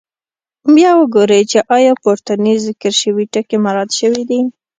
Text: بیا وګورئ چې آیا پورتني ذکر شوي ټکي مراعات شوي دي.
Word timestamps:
بیا 0.75 0.91
وګورئ 0.97 1.41
چې 1.51 1.59
آیا 1.75 1.93
پورتني 2.03 2.53
ذکر 2.65 2.93
شوي 3.01 3.23
ټکي 3.33 3.57
مراعات 3.65 3.89
شوي 3.99 4.21
دي. 4.29 4.39